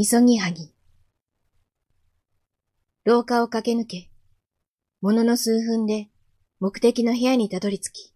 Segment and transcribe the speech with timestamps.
[0.00, 0.72] みそぎはぎ。
[3.04, 4.10] 廊下を駆け抜け、
[5.02, 6.08] ものの数分で
[6.58, 8.14] 目的の部屋にたどり着き、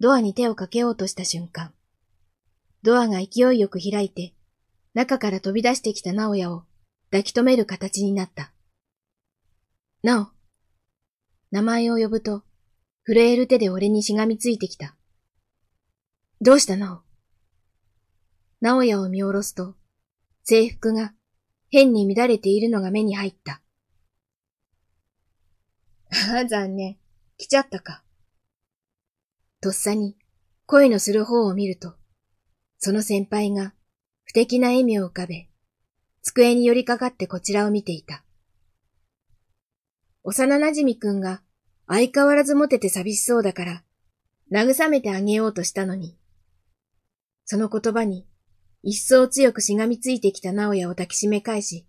[0.00, 1.72] ドアに手をかけようとした瞬間、
[2.82, 4.34] ドアが勢いよく開いて、
[4.92, 6.64] 中から飛び出してきた直哉を
[7.12, 8.50] 抱き留める形になった。
[10.02, 10.26] なお、
[11.52, 12.42] 名前を呼ぶと、
[13.04, 14.96] 震える手で俺にしがみついてきた。
[16.40, 17.02] どうしたなお
[18.60, 19.76] 直哉を見下ろすと、
[20.48, 21.12] 制服が
[21.70, 23.60] 変に乱れているのが目に入った。
[26.32, 26.98] ああ、残念。
[27.36, 28.04] 来ちゃったか。
[29.60, 30.16] とっさに
[30.64, 31.94] 声のする方を見ると、
[32.78, 33.74] その先輩が
[34.22, 35.48] 不敵な笑みを浮かべ、
[36.22, 38.22] 机に寄りかかってこちらを見ていた。
[40.22, 41.42] 幼馴染くんが
[41.88, 43.82] 相変わらずモテて寂しそうだから、
[44.52, 46.16] 慰めてあげようとしたのに、
[47.46, 48.28] その言葉に
[48.88, 51.84] 一層強くしがみついてきた直哉を抱きしめ返し、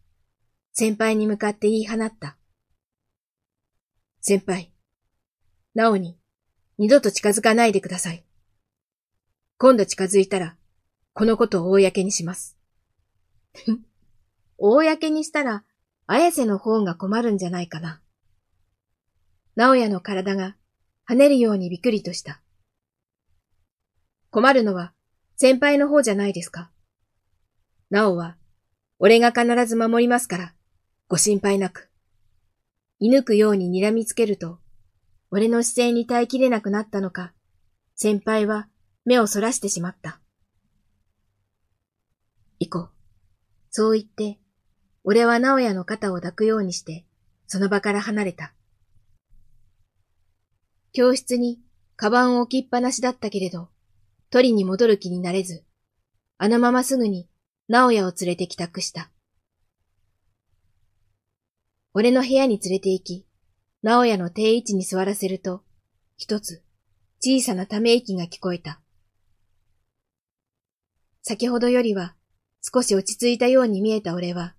[0.74, 2.38] 先輩に向かって言い放った。
[4.20, 4.74] 先輩、
[5.76, 6.18] 直に
[6.80, 8.26] 二度と近づかないでください。
[9.60, 10.56] 今度近づいたら、
[11.14, 12.58] このことを公にします。
[14.58, 15.64] 公にしたら、
[16.08, 18.02] 綾瀬の方が困るんじゃないかな。
[19.56, 20.56] 直哉の体が
[21.08, 22.42] 跳ねるようにびっくりとした。
[24.32, 24.94] 困るのは
[25.36, 26.72] 先輩の方じゃないですか。
[27.90, 28.36] 直は、
[29.00, 30.54] 俺が必ず守りますから、
[31.08, 31.90] ご心配なく。
[33.00, 34.60] 射抜くように睨みつけると、
[35.32, 37.34] 俺の姿勢に耐えきれなくなったのか、
[37.96, 38.68] 先輩は
[39.06, 40.20] 目をそらしてしまった。
[42.60, 42.90] 行こう。
[43.70, 44.40] そう言って、
[45.04, 47.06] 俺は直哉の肩を抱くようにして、
[47.46, 48.54] その場から離れた。
[50.92, 51.62] 教室に
[51.96, 53.70] カバンを置きっぱなしだったけれど、
[54.30, 55.64] 取りに戻る気になれず、
[56.38, 57.30] あのまますぐに
[57.70, 59.12] 直哉を連れて帰宅した。
[61.94, 63.28] 俺の部屋に連れて行き、
[63.82, 65.64] 直哉の定位置に座らせると、
[66.16, 66.64] 一つ
[67.20, 68.80] 小さなため息が聞こえた。
[71.24, 72.16] 先ほどよりは
[72.62, 74.56] 少し落ち着いたように見えた俺は、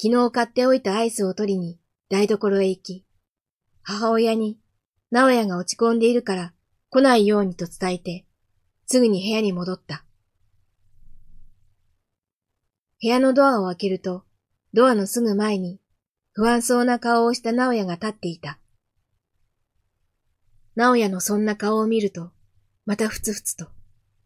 [0.00, 1.78] 昨日買っておいたアイスを取りに
[2.08, 3.04] 台所へ行き、
[3.82, 4.58] 母親に
[5.10, 6.54] 直哉が落ち込んでいるから
[6.88, 8.24] 来ないようにと伝えて、
[8.86, 10.04] すぐに部屋に戻った。
[13.02, 14.24] 部屋のドアを開けると、
[14.74, 15.80] ドアのすぐ前に
[16.32, 18.58] 不安そうな顔をした直哉が立っていた。
[20.76, 22.30] 直哉のそんな顔を見ると、
[22.84, 23.68] またふつふつと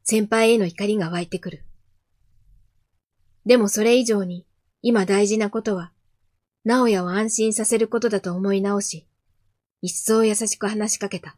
[0.02, 1.64] 先輩への怒りが湧いてくる。
[3.46, 4.46] でもそれ以上に
[4.82, 5.92] 今大事なことは、
[6.64, 9.06] 直哉を安心させることだと思い直し、
[9.82, 11.36] 一層優しく話しかけた。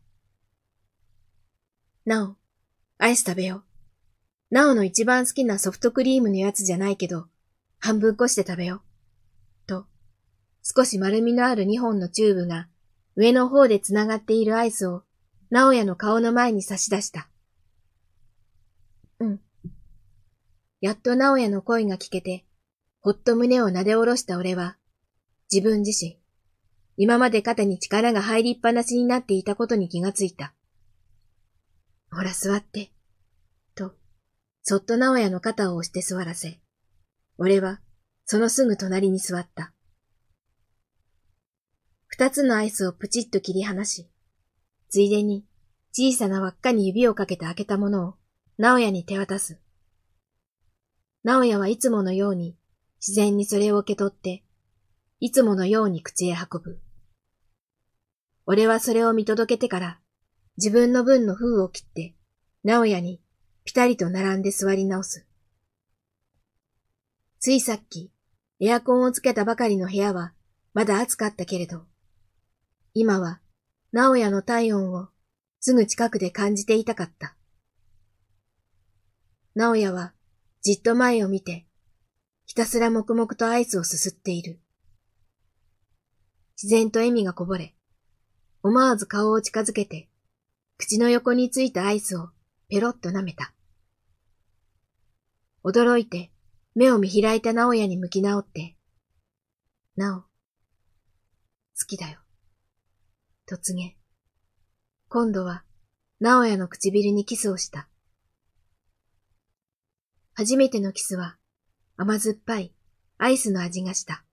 [2.06, 2.36] なお、
[2.98, 3.66] アイス食べよう。
[4.50, 7.26] なおの一番好きなソフトクリームのやつじゃないけど、
[7.78, 8.80] 半分こして食べよう。
[9.66, 9.86] と、
[10.62, 12.68] 少し丸みのある二本のチューブが
[13.16, 15.02] 上の方で繋がっているアイスを、
[15.50, 17.28] 直哉の顔の前に差し出した。
[19.18, 19.40] うん。
[20.80, 22.44] やっと直哉の声が聞けて、
[23.00, 24.76] ほっと胸を撫で下ろした俺は、
[25.52, 26.18] 自分自身、
[26.96, 30.54] 今まで肩に力が入りっぱなしになっていたことに気がついた。
[32.10, 32.90] ほら座って。
[34.69, 36.59] そっと直哉の肩を押して座らせ、
[37.38, 37.78] 俺は
[38.25, 39.72] そのすぐ隣に座った。
[42.09, 44.10] 二つのアイスをプチッと切り離し、
[44.88, 45.47] ついでに
[45.93, 48.15] 小さな輪っかに指をかけて開けたものを
[48.59, 49.60] 直哉に手渡す。
[51.22, 52.56] 直哉はいつものように
[52.99, 54.43] 自然にそれを受け取って、
[55.21, 56.81] いつものように口へ運ぶ。
[58.47, 60.00] 俺はそれを見届けてから、
[60.56, 62.16] 自分の分の封を切って、
[62.65, 63.21] 直哉に
[63.66, 65.27] ぴたりと並んで座り直す。
[67.41, 68.12] ついさっき、
[68.61, 70.32] エアコンをつけたばかりの部屋は、
[70.73, 71.82] まだ暑かったけれど、
[72.94, 73.40] 今は、
[73.90, 75.08] 直哉の体温を
[75.58, 77.37] すぐ近くで感じていたかった。
[79.56, 80.14] 直哉は、
[80.62, 81.67] じっと前を見て、
[82.46, 84.61] ひたすら黙々とアイスをすすっている。
[86.56, 87.75] 自然と笑みがこぼれ、
[88.62, 90.08] 思わず顔を近づけて、
[90.79, 92.31] 口の横についたアイスを
[92.69, 93.56] ペロッと舐めた。
[95.66, 96.30] 驚いて
[96.76, 98.76] 目を見開いた直也に向き直って、
[99.96, 100.28] なお、好
[101.88, 102.20] きだよ。
[103.46, 103.96] と告げ、
[105.08, 105.64] 今度は
[106.20, 107.88] 直哉の唇にキスをした。
[110.34, 111.36] 初めてのキスは
[111.96, 112.72] 甘酸っぱい
[113.18, 114.25] アイスの味がした。